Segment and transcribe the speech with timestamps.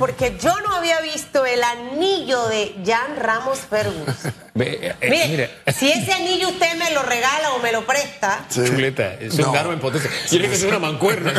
[0.00, 4.32] porque yo no había visto el anillo de Jan Ramos Ferguson.
[4.62, 8.44] Eh, Mire, si ese anillo usted me lo regala o me lo presta.
[8.48, 8.62] Sí.
[8.66, 9.72] Chuleta, es un no.
[9.72, 10.10] en potencia.
[10.28, 11.32] Tiene que ser una mancuerna.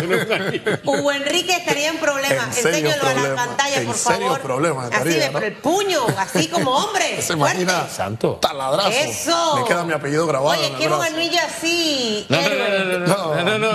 [0.84, 2.58] Hugo Enrique estaría en problemas.
[2.58, 4.42] Enséñelo a la pantalla, en por serio favor.
[4.42, 7.22] Problema, estaría, así de, el puño, así como hombre.
[7.22, 7.88] Se imagina.
[7.88, 8.40] Santo.
[8.42, 8.90] Taladrazo.
[8.90, 9.58] Eso.
[9.58, 10.58] Me queda mi apellido grabado.
[10.58, 12.26] Oye, quiero un anillo así.
[12.30, 13.06] No, no, no, no.
[13.06, 13.74] No, no, no.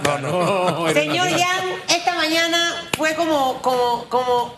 [0.00, 0.92] No, no, no.
[0.92, 4.54] Señor Jan, esta mañana fue como, como, como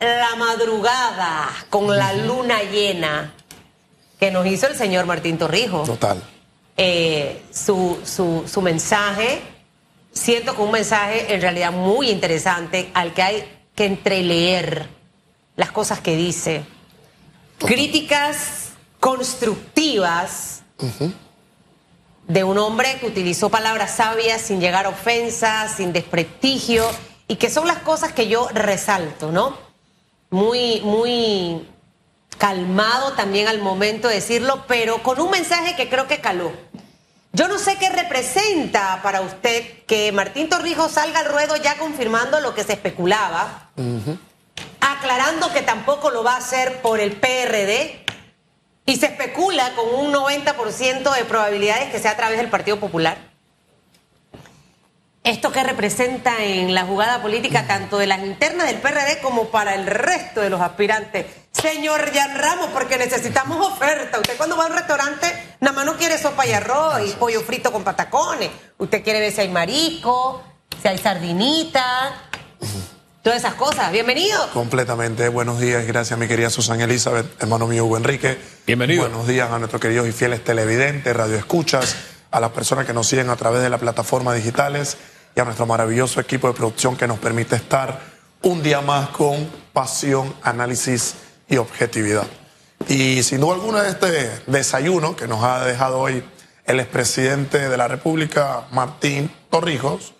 [0.00, 3.32] la madrugada con la luna llena
[4.18, 5.86] que nos hizo el señor Martín Torrijos.
[5.86, 6.20] Total.
[6.76, 9.40] Eh, su, su, su mensaje,
[10.10, 14.88] siento que un mensaje en realidad muy interesante al que hay que entreleer
[15.54, 16.64] las cosas que dice.
[17.58, 20.62] Críticas constructivas
[22.26, 26.84] de un hombre que utilizó palabras sabias sin llegar a ofensas, sin desprestigio,
[27.28, 29.56] y que son las cosas que yo resalto, ¿no?
[30.30, 31.68] Muy, muy
[32.38, 36.52] calmado también al momento de decirlo, pero con un mensaje que creo que caló.
[37.32, 42.40] Yo no sé qué representa para usted que Martín Torrijos salga al ruedo ya confirmando
[42.40, 43.70] lo que se especulaba,
[44.80, 48.04] aclarando que tampoco lo va a hacer por el PRD,
[48.88, 53.18] y se especula con un 90% de probabilidades que sea a través del Partido Popular.
[55.28, 59.74] ¿Esto qué representa en la jugada política tanto de las internas del PRD como para
[59.74, 61.26] el resto de los aspirantes?
[61.52, 64.16] Señor Jan Ramos, porque necesitamos oferta.
[64.16, 65.26] Usted cuando va a un restaurante,
[65.60, 68.48] nada más no quiere sopa y arroz y pollo frito con patacones.
[68.78, 70.42] Usted quiere ver si hay marisco,
[70.80, 72.22] si hay sardinita,
[73.22, 73.92] todas esas cosas.
[73.92, 74.48] Bienvenido.
[74.54, 75.28] Completamente.
[75.28, 75.86] Buenos días.
[75.86, 78.38] Gracias, mi querida Susana Elizabeth, hermano mío Hugo Enrique.
[78.66, 79.02] Bienvenido.
[79.02, 81.96] Buenos días a nuestros queridos y fieles televidentes, radioescuchas,
[82.30, 84.96] a las personas que nos siguen a través de las plataformas digitales
[85.38, 88.00] y a nuestro maravilloso equipo de producción que nos permite estar
[88.42, 91.14] un día más con pasión, análisis
[91.48, 92.26] y objetividad.
[92.88, 96.24] Y sin duda alguna este desayuno que nos ha dejado hoy
[96.64, 100.12] el expresidente de la República, Martín Torrijos,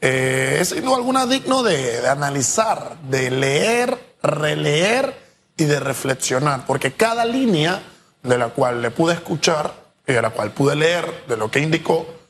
[0.00, 5.12] eh, es sin duda alguna digno de, de analizar, de leer, releer
[5.56, 7.82] y de reflexionar, porque cada línea
[8.22, 9.74] de la cual le pude escuchar
[10.06, 12.21] y de la cual pude leer, de lo que indicó,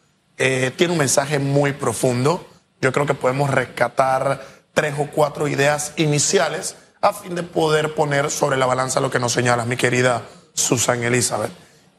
[0.45, 2.45] eh, tiene un mensaje muy profundo.
[2.81, 4.45] Yo creo que podemos rescatar
[4.75, 9.21] tres o cuatro ideas iniciales a fin de poder poner sobre la balanza lo que
[9.21, 11.53] nos señala mi querida Susan Elizabeth.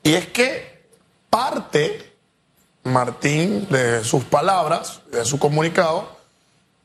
[0.03, 0.89] Y es que
[1.29, 2.17] parte
[2.83, 6.17] Martín de sus palabras, de su comunicado,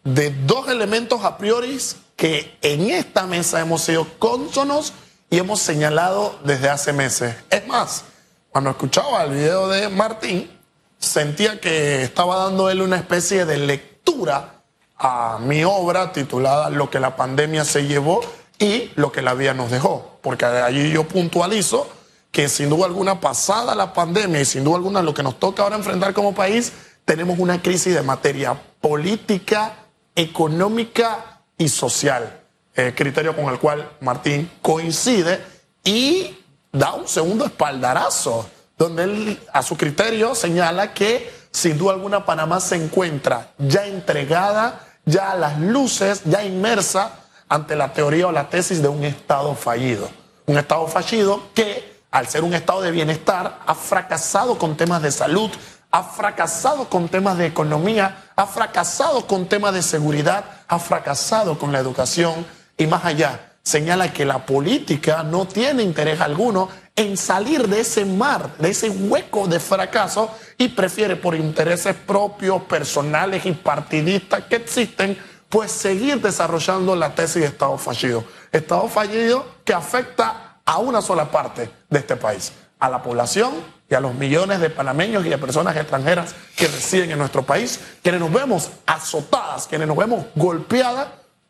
[0.04, 1.76] de dos elementos a priori
[2.14, 4.92] que en esta mesa hemos sido cónsonos
[5.28, 7.34] y hemos señalado desde hace meses.
[7.50, 8.04] Es más,
[8.52, 10.57] cuando escuchaba el video de Martín,
[10.98, 14.62] sentía que estaba dando él una especie de lectura
[14.96, 18.20] a mi obra titulada Lo que la pandemia se llevó
[18.58, 21.88] y lo que la vida nos dejó, porque allí yo puntualizo
[22.32, 25.62] que sin duda alguna pasada la pandemia y sin duda alguna lo que nos toca
[25.62, 26.72] ahora enfrentar como país,
[27.04, 29.74] tenemos una crisis de materia política,
[30.14, 32.40] económica y social,
[32.74, 35.40] eh, criterio con el cual Martín coincide
[35.84, 36.36] y
[36.72, 38.48] da un segundo espaldarazo,
[38.78, 44.86] donde él a su criterio señala que sin duda alguna Panamá se encuentra ya entregada,
[45.04, 47.12] ya a las luces, ya inmersa
[47.48, 50.08] ante la teoría o la tesis de un Estado fallido.
[50.46, 55.10] Un Estado fallido que, al ser un Estado de bienestar, ha fracasado con temas de
[55.10, 55.50] salud,
[55.90, 61.72] ha fracasado con temas de economía, ha fracasado con temas de seguridad, ha fracasado con
[61.72, 62.46] la educación
[62.76, 63.47] y más allá.
[63.68, 68.88] Señala que la política no tiene interés alguno en salir de ese mar, de ese
[68.88, 75.18] hueco de fracaso y prefiere por intereses propios, personales y partidistas que existen,
[75.50, 78.24] pues seguir desarrollando la tesis de Estado fallido.
[78.50, 83.52] Estado fallido que afecta a una sola parte de este país, a la población
[83.86, 87.78] y a los millones de panameños y de personas extranjeras que residen en nuestro país,
[88.02, 91.08] quienes nos vemos azotadas, quienes nos vemos golpeadas,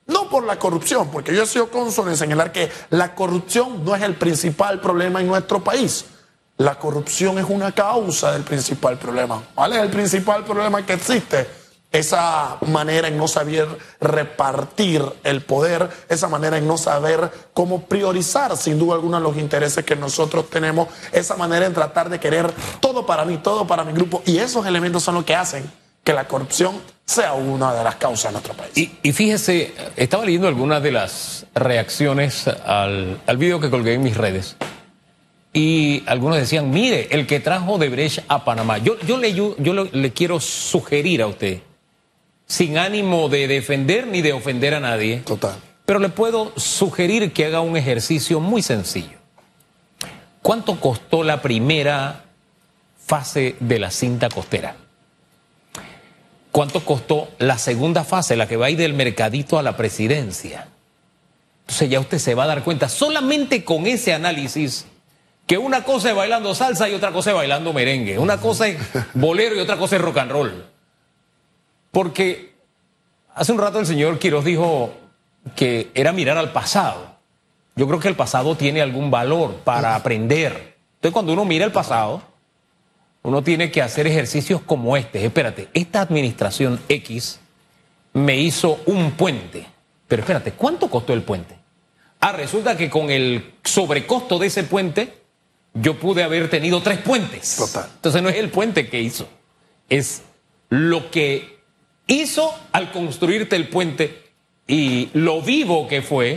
[0.08, 3.94] no por la corrupción, porque yo he sido cónsul en señalar que la corrupción no
[3.94, 6.06] es el principal problema en nuestro país.
[6.56, 9.42] La corrupción es una causa del principal problema.
[9.54, 11.46] ¿Cuál es el principal problema que existe?
[11.92, 13.68] Esa manera en no saber
[14.00, 19.84] repartir el poder, esa manera en no saber cómo priorizar sin duda alguna los intereses
[19.84, 23.92] que nosotros tenemos, esa manera en tratar de querer todo para mí, todo para mi
[23.92, 24.22] grupo.
[24.26, 25.70] Y esos elementos son los que hacen
[26.08, 28.72] que la corrupción sea una de las causas de nuestro país.
[28.74, 34.02] Y, y fíjese, estaba leyendo algunas de las reacciones al, al video que colgué en
[34.02, 34.56] mis redes.
[35.52, 38.78] Y algunos decían, mire, el que trajo de Brecht a Panamá.
[38.78, 41.60] Yo, yo, le, yo, yo le, le quiero sugerir a usted
[42.46, 45.18] sin ánimo de defender ni de ofender a nadie.
[45.26, 45.56] Total.
[45.84, 49.18] Pero le puedo sugerir que haga un ejercicio muy sencillo.
[50.40, 52.24] ¿Cuánto costó la primera
[52.96, 54.87] fase de la cinta costera?
[56.52, 60.68] ¿Cuánto costó la segunda fase, la que va a ir del mercadito a la presidencia?
[61.60, 64.86] Entonces ya usted se va a dar cuenta solamente con ese análisis
[65.46, 68.78] que una cosa es bailando salsa y otra cosa es bailando merengue, una cosa es
[69.14, 70.66] bolero y otra cosa es rock and roll.
[71.90, 72.54] Porque
[73.34, 74.94] hace un rato el señor Quiroz dijo
[75.56, 77.16] que era mirar al pasado.
[77.76, 80.76] Yo creo que el pasado tiene algún valor para aprender.
[80.96, 82.22] Entonces cuando uno mira el pasado,
[83.22, 85.24] uno tiene que hacer ejercicios como este.
[85.24, 87.40] Espérate, esta administración X
[88.12, 89.66] me hizo un puente.
[90.06, 91.56] Pero espérate, ¿cuánto costó el puente?
[92.20, 95.12] Ah, resulta que con el sobrecosto de ese puente,
[95.74, 97.56] yo pude haber tenido tres puentes.
[97.56, 97.88] Total.
[97.94, 99.28] Entonces no es el puente que hizo,
[99.88, 100.22] es
[100.70, 101.58] lo que
[102.06, 104.24] hizo al construirte el puente
[104.66, 106.36] y lo vivo que fue,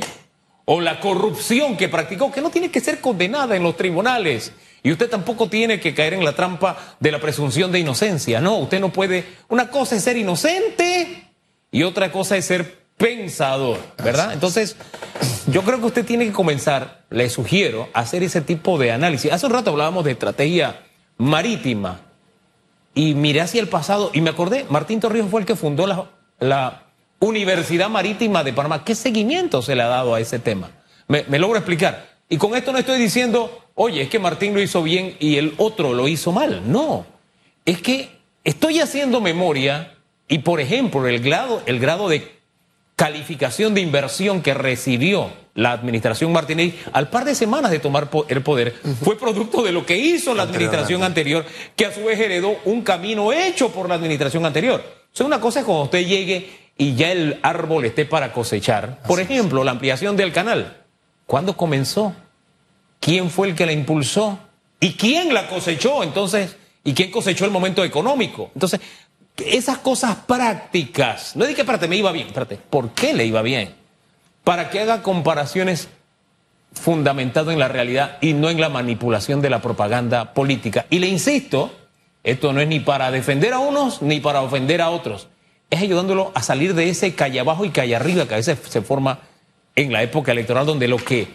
[0.65, 4.53] o la corrupción que practicó, que no tiene que ser condenada en los tribunales.
[4.83, 8.41] Y usted tampoco tiene que caer en la trampa de la presunción de inocencia.
[8.41, 9.25] No, usted no puede.
[9.47, 11.29] Una cosa es ser inocente
[11.71, 14.33] y otra cosa es ser pensador, ¿verdad?
[14.33, 14.75] Entonces,
[15.47, 19.31] yo creo que usted tiene que comenzar, le sugiero, a hacer ese tipo de análisis.
[19.31, 20.83] Hace un rato hablábamos de estrategia
[21.17, 22.01] marítima
[22.93, 26.09] y miré hacia el pasado y me acordé, Martín Torrijos fue el que fundó la,
[26.39, 26.83] la
[27.19, 28.83] Universidad Marítima de Panamá.
[28.83, 30.69] ¿Qué seguimiento se le ha dado a ese tema?
[31.07, 32.10] Me, me logro explicar.
[32.31, 35.53] Y con esto no estoy diciendo, oye, es que Martín lo hizo bien y el
[35.57, 36.61] otro lo hizo mal.
[36.71, 37.05] No,
[37.65, 38.09] es que
[38.45, 39.95] estoy haciendo memoria
[40.29, 42.31] y, por ejemplo, el grado, el grado de
[42.95, 48.41] calificación de inversión que recibió la administración Martínez al par de semanas de tomar el
[48.41, 51.43] poder fue producto de lo que hizo la administración anterior,
[51.75, 54.81] que a su vez heredó un camino hecho por la administración anterior.
[55.11, 59.01] O sea, una cosa es cuando usted llegue y ya el árbol esté para cosechar.
[59.05, 60.80] Por ejemplo, la ampliación del canal.
[61.25, 62.13] ¿Cuándo comenzó?
[62.99, 64.39] ¿Quién fue el que la impulsó?
[64.79, 66.03] ¿Y quién la cosechó?
[66.03, 68.51] Entonces, ¿y quién cosechó el momento económico?
[68.53, 68.79] Entonces,
[69.37, 73.73] esas cosas prácticas, no dije, espérate, me iba bien, espérate, ¿por qué le iba bien?
[74.43, 75.89] Para que haga comparaciones
[76.73, 80.85] fundamentado en la realidad y no en la manipulación de la propaganda política.
[80.89, 81.71] Y le insisto,
[82.23, 85.27] esto no es ni para defender a unos ni para ofender a otros,
[85.69, 88.81] es ayudándolo a salir de ese calle abajo y calle arriba que a veces se
[88.81, 89.19] forma
[89.75, 91.27] en la época electoral donde lo que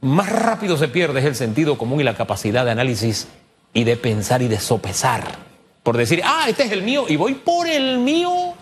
[0.00, 3.28] más rápido se pierde es el sentido común y la capacidad de análisis
[3.72, 5.50] y de pensar y de sopesar
[5.82, 8.54] por decir, ah, este es el mío y voy por el mío,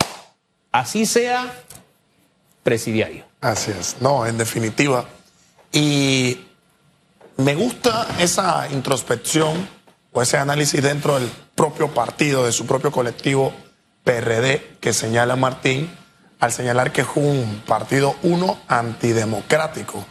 [0.71, 1.53] así sea
[2.63, 3.25] presidiario.
[3.41, 5.05] Así es, no, en definitiva.
[5.71, 6.39] Y
[7.37, 9.67] me gusta esa introspección
[10.11, 13.53] o ese análisis dentro del propio partido, de su propio colectivo
[14.03, 15.89] PRD, que señala Martín,
[16.39, 20.05] al señalar que es un partido, uno, antidemocrático,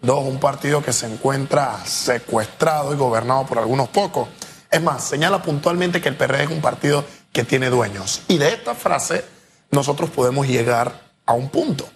[0.00, 4.28] dos, un partido que se encuentra secuestrado y gobernado por algunos pocos.
[4.70, 8.22] Es más, señala puntualmente que el PRD es un partido que tiene dueños.
[8.28, 9.24] Y de esta frase
[9.70, 11.88] nosotros podemos llegar a un punto.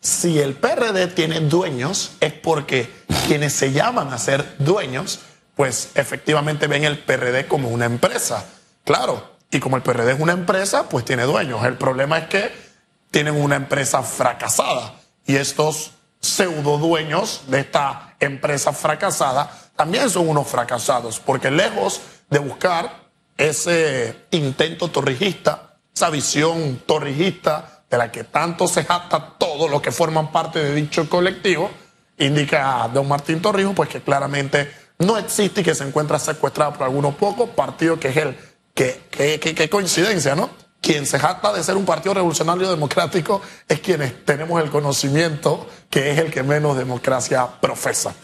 [0.00, 2.90] Si el PRD tiene dueños es porque
[3.26, 5.20] quienes se llaman a ser dueños,
[5.54, 8.46] pues efectivamente ven el PRD como una empresa.
[8.84, 11.64] Claro, y como el PRD es una empresa, pues tiene dueños.
[11.64, 12.69] El problema es que
[13.10, 14.94] tienen una empresa fracasada
[15.26, 22.38] y estos pseudo dueños de esta empresa fracasada también son unos fracasados, porque lejos de
[22.38, 29.80] buscar ese intento torrijista, esa visión torrijista de la que tanto se jacta todos los
[29.80, 31.70] que forman parte de dicho colectivo,
[32.18, 36.82] indica don Martín Torrijos, pues que claramente no existe y que se encuentra secuestrado por
[36.84, 38.36] algunos pocos partidos, que es el
[38.74, 40.50] que, coincidencia, ¿no?
[40.80, 46.10] Quien se jacta de ser un partido revolucionario democrático es quienes tenemos el conocimiento que
[46.10, 48.14] es el que menos democracia profesa.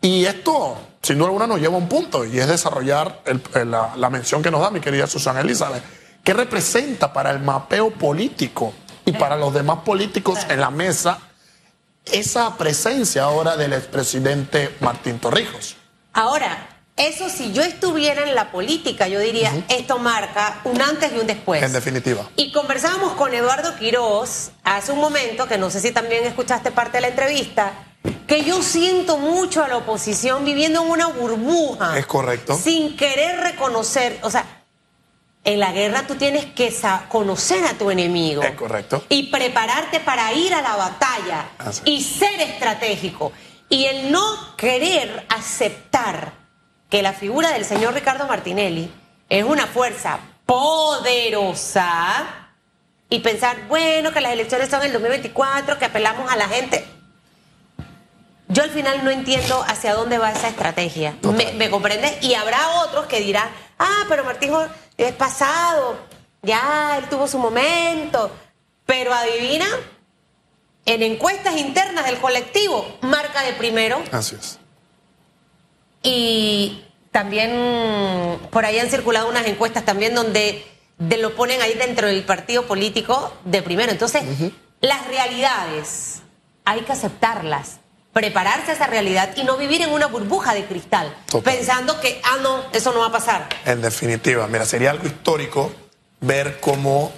[0.00, 3.22] Y esto, sin duda alguna, nos lleva a un punto y es desarrollar
[3.64, 5.82] la, mención que nos da mi querida Susana Elizabeth.
[6.24, 8.72] ¿Qué representa para el mapeo político
[9.04, 11.18] y para los demás políticos en la mesa
[12.06, 15.76] esa presencia ahora del expresidente Martín Torrijos?
[16.12, 16.69] Ahora,
[17.08, 21.26] eso si yo estuviera en la política, yo diría, esto marca un antes y un
[21.26, 21.62] después.
[21.62, 22.28] En definitiva.
[22.36, 26.98] Y conversábamos con Eduardo Quiroz hace un momento, que no sé si también escuchaste parte
[26.98, 27.72] de la entrevista,
[28.26, 31.98] que yo siento mucho a la oposición viviendo en una burbuja.
[31.98, 32.54] Es correcto.
[32.54, 34.44] Sin querer reconocer, o sea,
[35.42, 36.74] en la guerra tú tienes que
[37.08, 38.42] conocer a tu enemigo.
[38.42, 39.04] Es correcto.
[39.08, 41.46] Y prepararte para ir a la batalla
[41.84, 43.32] y ser estratégico.
[43.68, 46.40] Y el no querer aceptar
[46.90, 48.92] que la figura del señor Ricardo Martinelli
[49.28, 52.26] es una fuerza poderosa
[53.08, 56.84] y pensar, bueno, que las elecciones son el 2024, que apelamos a la gente.
[58.48, 61.16] Yo al final no entiendo hacia dónde va esa estrategia.
[61.22, 62.22] ¿Me, ¿Me, comprendes?
[62.22, 64.52] Y habrá otros que dirán, ah, pero Martín
[64.96, 65.96] es pasado,
[66.42, 68.32] ya él tuvo su momento.
[68.86, 69.66] Pero adivina,
[70.84, 74.02] en encuestas internas del colectivo, marca de primero.
[74.10, 74.59] Así es.
[76.02, 80.64] Y también por ahí han circulado unas encuestas también donde
[80.98, 83.90] de lo ponen ahí dentro del partido político de primero.
[83.90, 84.22] Entonces,
[84.80, 86.22] las realidades
[86.64, 87.80] hay que aceptarlas,
[88.12, 92.38] prepararse a esa realidad y no vivir en una burbuja de cristal, pensando que, ah,
[92.42, 93.48] no, eso no va a pasar.
[93.64, 95.72] En definitiva, mira, sería algo histórico
[96.20, 97.12] ver cómo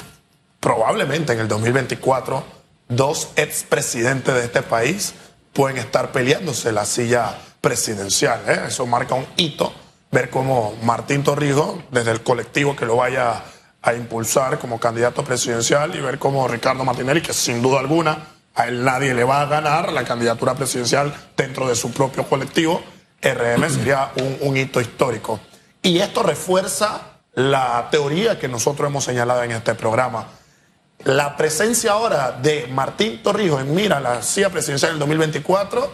[0.61, 2.45] probablemente en el 2024
[2.89, 5.15] dos expresidentes de este país
[5.53, 8.43] pueden estar peleándose la silla presidencial.
[8.47, 8.65] ¿eh?
[8.69, 9.73] Eso marca un hito,
[10.11, 13.43] ver cómo Martín Torrijos, desde el colectivo que lo vaya
[13.81, 18.19] a impulsar como candidato presidencial y ver cómo Ricardo Martinelli, que sin duda alguna
[18.55, 22.83] a él nadie le va a ganar la candidatura presidencial dentro de su propio colectivo,
[23.23, 25.41] RM sería un, hito histórico.
[25.81, 27.01] Y esto refuerza
[27.35, 30.27] la teoría que nosotros hemos señalado en este programa.
[31.05, 35.91] La presencia ahora de Martín Torrijos en mira la silla presidencial del 2024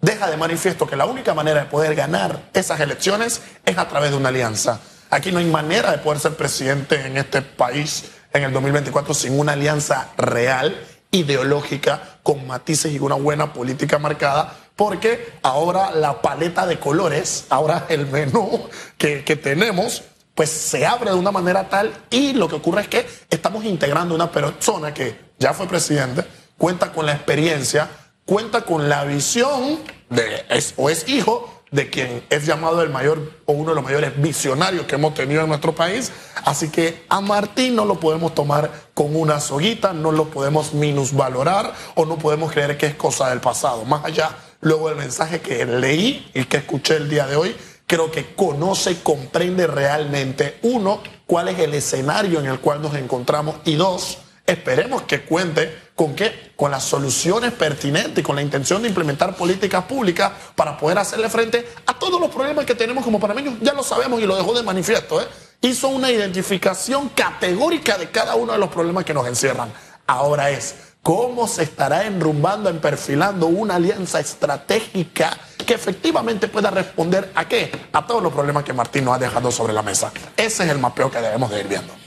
[0.00, 4.10] deja de manifiesto que la única manera de poder ganar esas elecciones es a través
[4.10, 4.80] de una alianza.
[5.10, 9.38] Aquí no hay manera de poder ser presidente en este país en el 2024 sin
[9.38, 10.76] una alianza real,
[11.10, 17.86] ideológica, con matices y una buena política marcada, porque ahora la paleta de colores, ahora
[17.88, 20.04] el menú que, que tenemos,
[20.34, 24.14] pues se abre de una manera tal y lo que ocurre es que estamos integrando
[24.14, 26.24] una persona que ya fue presidente,
[26.56, 27.90] cuenta con la experiencia,
[28.30, 33.18] cuenta con la visión de es, o es hijo de quien es llamado el mayor
[33.44, 36.12] o uno de los mayores visionarios que hemos tenido en nuestro país.
[36.44, 41.74] Así que a Martín no lo podemos tomar con una soguita, no lo podemos minusvalorar
[41.96, 43.84] o no podemos creer que es cosa del pasado.
[43.84, 48.12] Más allá, luego del mensaje que leí y que escuché el día de hoy, creo
[48.12, 53.74] que conoce comprende realmente, uno, cuál es el escenario en el cual nos encontramos y
[53.74, 56.52] dos, esperemos que cuente ¿Con qué?
[56.56, 61.28] Con las soluciones pertinentes y con la intención de implementar políticas públicas para poder hacerle
[61.28, 63.56] frente a todos los problemas que tenemos como panameños.
[63.60, 65.20] Ya lo sabemos y lo dejó de manifiesto.
[65.20, 65.26] ¿eh?
[65.60, 69.70] Hizo una identificación categórica de cada uno de los problemas que nos encierran.
[70.06, 77.46] Ahora es, ¿cómo se estará enrumbando, perfilando una alianza estratégica que efectivamente pueda responder a
[77.46, 77.70] qué?
[77.92, 80.10] A todos los problemas que Martín nos ha dejado sobre la mesa.
[80.34, 81.99] Ese es el mapeo que debemos de ir viendo.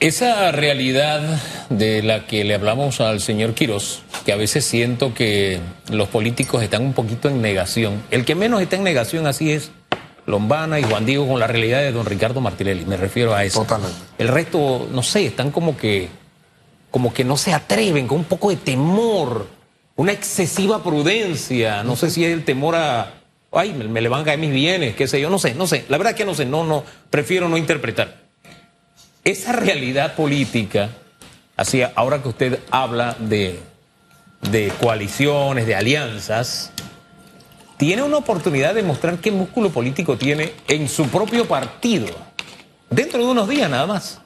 [0.00, 1.20] Esa realidad
[1.68, 6.62] de la que le hablamos al señor Quirós, que a veces siento que los políticos
[6.62, 8.02] están un poquito en negación.
[8.10, 9.72] El que menos está en negación así es
[10.24, 13.60] Lombana y Juan Diego con la realidad de don Ricardo Martinelli, me refiero a eso.
[13.60, 13.98] Totalmente.
[14.16, 16.08] El resto, no sé, están como que,
[16.90, 19.48] como que no se atreven, con un poco de temor,
[19.96, 23.20] una excesiva prudencia, no sé si es el temor a,
[23.52, 25.66] ay, me, me le van a caer mis bienes, qué sé yo, no sé, no
[25.66, 28.19] sé, la verdad que no sé, no, no, prefiero no interpretar
[29.24, 30.90] esa realidad política,
[31.56, 33.60] así ahora que usted habla de,
[34.50, 36.72] de coaliciones, de alianzas,
[37.76, 42.08] tiene una oportunidad de mostrar qué músculo político tiene en su propio partido,
[42.90, 44.20] dentro de unos días nada más.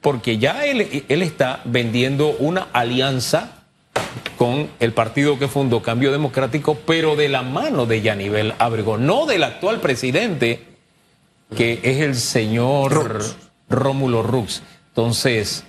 [0.00, 3.60] Porque ya él, él está vendiendo una alianza
[4.38, 9.26] con el partido que fundó Cambio Democrático, pero de la mano de Yanivel Abrego, no
[9.26, 10.64] del actual presidente,
[11.54, 13.22] que es el señor
[13.70, 14.62] Rómulo Rux.
[14.88, 15.64] Entonces,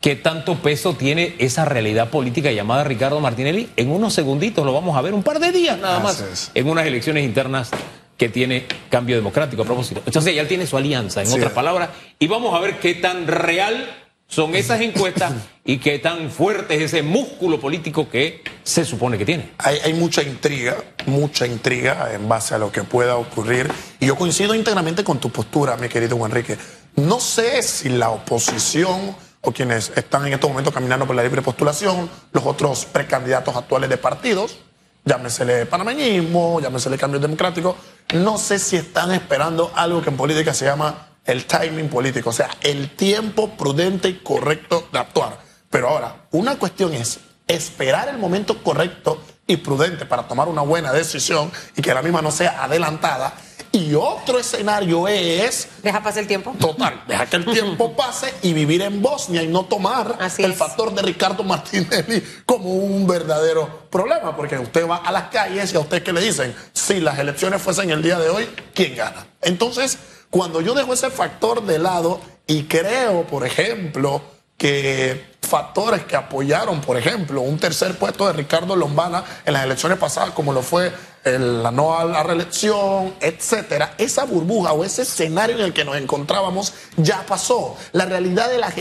[0.00, 3.68] ¿qué tanto peso tiene esa realidad política llamada Ricardo Martinelli?
[3.76, 6.86] En unos segunditos lo vamos a ver, un par de días nada más, en unas
[6.86, 7.70] elecciones internas
[8.16, 10.02] que tiene cambio democrático a propósito.
[10.04, 13.88] Entonces ya tiene su alianza, en otras palabras, y vamos a ver qué tan real
[14.30, 15.32] son esas encuestas
[15.64, 19.50] y qué tan fuerte es ese músculo político que se supone que tiene.
[19.58, 23.70] Hay, hay, mucha intriga, mucha intriga en base a lo que pueda ocurrir.
[23.98, 26.56] Y yo coincido íntegramente con tu postura, mi querido Enrique.
[26.94, 31.42] No sé si la oposición o quienes están en estos momentos caminando por la libre
[31.42, 34.58] postulación, los otros precandidatos actuales de partidos,
[35.04, 37.76] llámesele panameñismo, llámesele cambio democrático,
[38.14, 42.32] no sé si están esperando algo que en política se llama el timing político, o
[42.32, 45.38] sea, el tiempo prudente y correcto de actuar.
[45.70, 50.92] Pero ahora, una cuestión es esperar el momento correcto y prudente para tomar una buena
[50.92, 53.34] decisión y que la misma no sea adelantada
[53.72, 55.68] y otro escenario es...
[55.82, 56.54] Deja pasar el tiempo.
[56.58, 60.92] Total, deja que el tiempo pase y vivir en Bosnia y no tomar el factor
[60.92, 65.80] de Ricardo Martinelli como un verdadero problema, porque usted va a las calles y a
[65.80, 69.26] usted que le dicen, si las elecciones fuesen el día de hoy, ¿quién gana?
[69.40, 69.98] Entonces,
[70.30, 74.22] cuando yo dejo ese factor de lado y creo, por ejemplo,
[74.56, 79.98] que factores que apoyaron, por ejemplo, un tercer puesto de Ricardo Lombana en las elecciones
[79.98, 80.92] pasadas, como lo fue
[81.24, 87.24] la no reelección, etcétera, esa burbuja o ese escenario en el que nos encontrábamos ya
[87.26, 87.76] pasó.
[87.92, 88.76] La realidad de las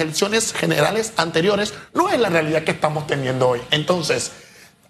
[0.00, 3.60] elecciones generales anteriores no es la realidad que estamos teniendo hoy.
[3.70, 4.32] Entonces,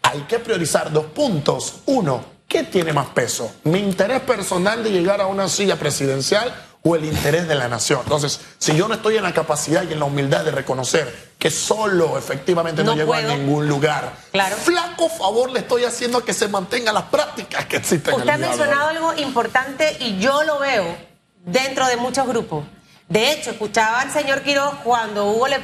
[0.03, 1.77] hay que priorizar dos puntos.
[1.87, 3.51] Uno, ¿qué tiene más peso?
[3.65, 6.55] ¿Mi interés personal de llegar a una silla presidencial
[6.85, 8.01] o el interés de la nación.
[8.03, 11.49] Entonces, si yo no estoy en la capacidad y en la humildad de reconocer que
[11.49, 14.57] solo efectivamente no, llego a ningún lugar, claro.
[14.57, 18.15] flaco favor le estoy haciendo a que se mantengan las prácticas que existen.
[18.15, 20.97] Usted ha mencionado algo importante y yo lo veo
[21.45, 22.65] dentro de muchos grupos.
[23.09, 25.61] De hecho, escuchaba al señor Quiroz cuando hubo, le,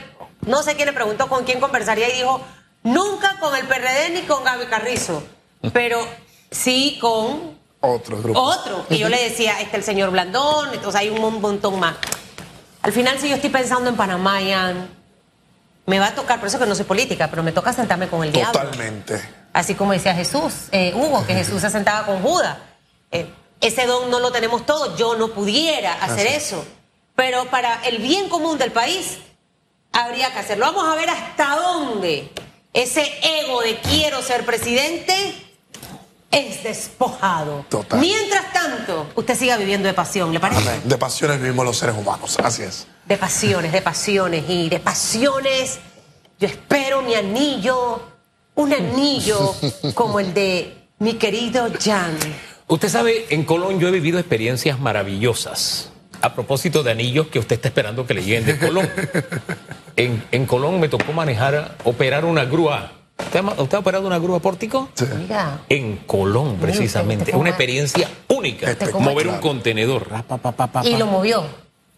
[0.47, 2.41] no sé quién le preguntó con quién conversaría y dijo,
[2.85, 5.21] nunca con el PRD ni con Gaby Carrizo,
[5.73, 5.99] pero
[6.51, 8.41] sí con otro grupo.
[8.41, 8.87] Otro.
[8.91, 11.97] Y yo le decía, está el señor Blandón, entonces hay un montón más.
[12.83, 14.39] Al final, si yo estoy pensando en Panamá,
[15.87, 18.25] me va a tocar, por eso que no soy política, pero me toca sentarme con
[18.25, 18.61] el diablo.
[18.61, 19.21] Totalmente.
[19.53, 22.59] Así como decía Jesús, eh, Hugo, que Jesús se sentaba con Judas.
[23.11, 26.65] Eh, ese don no lo tenemos todos, yo no pudiera hacer eso.
[27.17, 29.19] Pero para el bien común del país,
[29.93, 30.67] habría que hacerlo.
[30.67, 32.31] Vamos a ver hasta dónde
[32.73, 33.11] ese
[33.43, 35.48] ego de quiero ser presidente
[36.31, 37.65] es despojado.
[37.69, 38.01] Total.
[38.01, 40.81] Mientras tanto, usted siga viviendo de pasión, ¿le parece?
[40.85, 42.87] De pasiones vivimos los seres humanos, así es.
[43.07, 45.79] De pasiones, de pasiones y de pasiones.
[46.39, 48.03] Yo espero mi anillo,
[48.55, 49.55] un anillo
[49.95, 52.17] como el de mi querido Jan.
[52.67, 55.91] Usted sabe, en Colón yo he vivido experiencias maravillosas.
[56.21, 58.89] A propósito de anillos que usted está esperando que le lleguen de Colón.
[59.97, 62.93] En, en Colón me tocó manejar, operar una grúa
[63.27, 63.41] ¿Usted
[63.77, 64.89] ha, operado una grúa pórtico?
[64.95, 65.05] Sí.
[65.69, 67.35] En Colón, precisamente.
[67.37, 68.77] Una experiencia única.
[68.99, 70.07] Mover un contenedor.
[70.85, 71.45] y lo movió.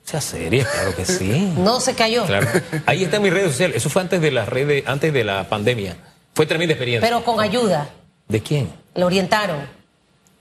[0.03, 1.53] Sea seria, claro que sí.
[1.57, 2.25] No se cayó.
[2.25, 2.49] Claro.
[2.87, 3.73] Ahí está mi red social.
[3.75, 5.97] Eso fue antes de las redes, antes de la pandemia.
[6.35, 7.09] Fue tremenda experiencia.
[7.09, 7.91] Pero con ayuda.
[8.27, 8.73] ¿De quién?
[8.95, 9.59] Lo orientaron.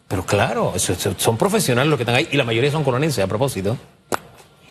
[0.08, 0.73] Pero claro,
[1.17, 3.77] son profesionales los que están ahí y la mayoría son colonenses a propósito.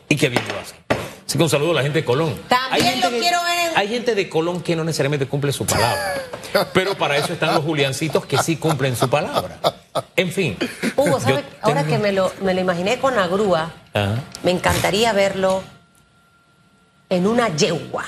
[0.08, 0.87] Y qué bien lo hacen.
[1.28, 2.34] Así que un saludo a la gente de Colón.
[2.48, 6.14] También lo quiero ver Hay gente de Colón que no necesariamente cumple su palabra.
[6.72, 9.58] Pero para eso están los Juliancitos que sí cumplen su palabra.
[10.16, 10.56] En fin.
[10.96, 11.44] Hugo, ¿sabes?
[11.60, 13.70] Ahora que me lo, me lo imaginé con la grúa,
[14.42, 15.62] me encantaría verlo
[17.10, 18.06] en una yegua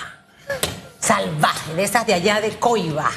[0.98, 3.10] salvaje, de esas de allá de Coiba.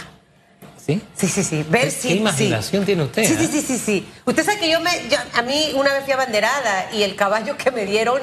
[0.86, 1.02] ¿Sí?
[1.16, 1.66] Sí, sí, sí.
[1.70, 3.24] Ver ¿Qué, ¿Qué imaginación tiene usted?
[3.24, 4.10] Sí, sí, sí, sí, sí.
[4.26, 4.92] Usted sabe que yo me.
[5.34, 8.22] a mí una vez fui abanderada y el caballo que me dieron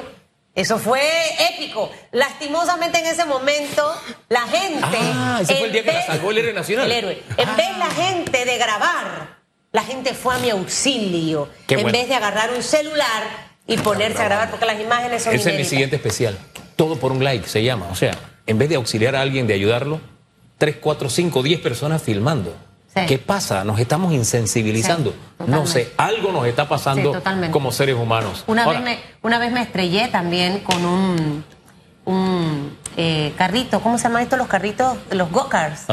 [0.53, 1.01] eso fue
[1.53, 1.89] épico.
[2.11, 3.93] Lastimosamente en ese momento,
[4.29, 4.97] la gente.
[4.99, 6.85] Ah, ese fue el día que la salvó el héroe nacional.
[6.85, 7.23] El héroe.
[7.37, 7.55] En ah.
[7.55, 9.37] vez la gente de grabar,
[9.71, 11.49] la gente fue a mi auxilio.
[11.69, 15.33] en vez de agarrar un celular y ponerse a grabar, porque las imágenes son.
[15.33, 16.37] Ese es mi siguiente especial.
[16.75, 17.87] Todo por un like se llama.
[17.89, 20.01] O sea, en vez de auxiliar a alguien, de ayudarlo,
[20.57, 22.53] tres, cuatro, cinco, diez personas filmando.
[22.93, 23.63] ¿Qué pasa?
[23.63, 25.13] Nos estamos insensibilizando.
[25.47, 28.43] no sé, algo nos está pasando como seres humanos.
[28.47, 31.43] Una, vez me, una vez me estrellé también con un,
[32.05, 34.97] un eh, carrito, ¿cómo se llaman estos los carritos?
[35.11, 35.85] Los go-karts.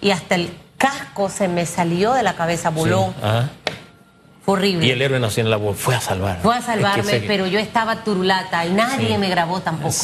[0.00, 3.14] Y hasta el casco se me salió de la cabeza, voló.
[4.44, 4.86] Fue horrible.
[4.86, 6.40] Y el héroe nacional la voz fue a salvar.
[6.42, 9.94] Fue a salvarme, pero yo estaba turulata y nadie me grabó tampoco.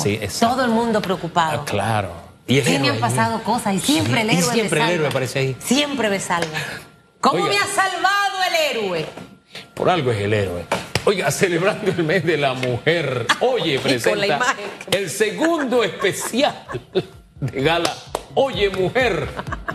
[0.40, 1.60] Todo el mundo preocupado.
[1.60, 2.33] Ah, claro.
[2.46, 5.38] Y sí, me han pasado cosas y siempre el héroe siempre me el héroe aparece
[5.38, 5.56] ahí.
[5.58, 6.58] Siempre me salva.
[7.20, 9.06] ¿Cómo me ha salvado el héroe?
[9.72, 10.66] Por algo es el héroe.
[11.06, 14.54] Oiga, celebrando el mes de la mujer, oye, presenta
[14.90, 16.64] el segundo especial
[17.40, 17.94] de gala.
[18.34, 19.28] Oye, mujer,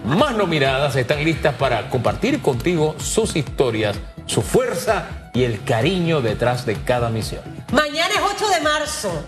[0.05, 6.65] más nominadas están listas para compartir contigo sus historias, su fuerza y el cariño detrás
[6.65, 7.41] de cada misión.
[7.71, 9.27] Mañana es 8 de marzo.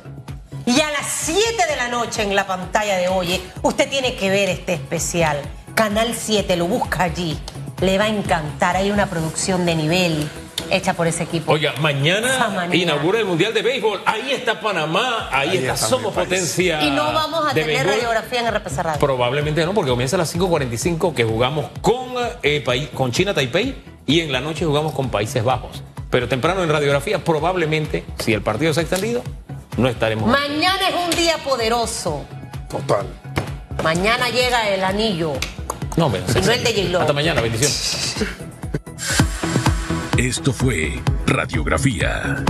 [0.73, 4.29] Y a las 7 de la noche en la pantalla de Oye, usted tiene que
[4.29, 5.41] ver este especial.
[5.75, 7.37] Canal 7, lo busca allí.
[7.81, 8.77] Le va a encantar.
[8.77, 10.29] Hay una producción de nivel
[10.69, 11.51] hecha por ese equipo.
[11.51, 14.01] Oiga, mañana inaugura el Mundial de Béisbol.
[14.05, 16.81] Ahí está Panamá, ahí, está, Somos Potencia.
[16.83, 18.99] Y no vamos a tener radiografía en RPC Radio.
[19.01, 24.21] Probablemente no, porque comienza a las 5.45 que jugamos con, eh, con China Taipei y
[24.21, 25.83] en la noche jugamos con Países Bajos.
[26.11, 29.23] Pero temprano en radiografía, probablemente, si el partido se ha extendido,
[29.77, 30.29] no estaremos.
[30.29, 32.25] Mañana es un día poderoso.
[32.69, 33.05] Total.
[33.83, 35.33] Mañana llega el anillo.
[35.97, 37.71] No, me y no el de j Hasta mañana, bendición.
[40.17, 42.43] Esto fue Radiografía